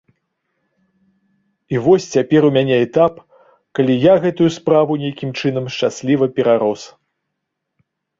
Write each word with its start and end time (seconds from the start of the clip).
І 1.75 1.81
вось 1.87 2.07
цяпер 2.15 2.41
у 2.47 2.49
мяне 2.55 2.77
этап, 2.85 3.13
калі 3.79 3.93
я 4.05 4.13
гэтую 4.23 4.47
справу 4.57 4.97
нейкім 5.03 5.29
чынам 5.43 5.69
шчасліва 5.77 6.25
перарос. 6.41 6.81